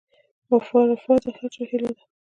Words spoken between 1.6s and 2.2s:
هیله ده